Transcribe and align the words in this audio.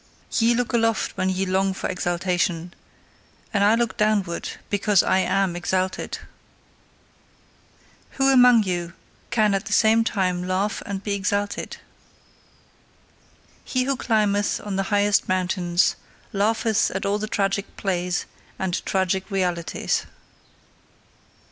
"Ye 0.31 0.55
look 0.55 0.73
aloft 0.73 1.15
when 1.15 1.29
ye 1.29 1.45
long 1.45 1.75
for 1.75 1.87
exaltation, 1.87 2.73
and 3.53 3.63
I 3.63 3.75
look 3.75 3.97
downward 3.97 4.49
because 4.71 5.03
I 5.03 5.19
am 5.19 5.55
exalted. 5.55 6.17
"Who 8.17 8.27
among 8.29 8.63
you 8.63 8.93
can 9.29 9.53
at 9.53 9.65
the 9.65 9.73
same 9.73 10.03
time 10.03 10.47
laugh 10.47 10.81
and 10.87 11.03
be 11.03 11.13
exalted? 11.13 11.77
"He 13.63 13.83
who 13.83 13.95
climbeth 13.95 14.59
on 14.61 14.75
the 14.75 14.89
highest 14.89 15.29
mountains, 15.29 15.95
laugheth 16.33 16.89
at 16.95 17.05
all 17.05 17.19
tragic 17.19 17.77
plays 17.77 18.25
and 18.57 18.83
tragic 18.87 19.29
realities." 19.29 20.07